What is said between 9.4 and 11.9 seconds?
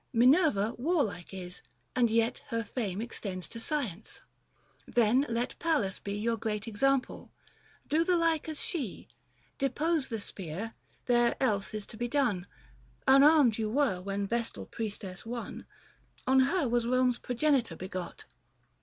Depose the spear, there else is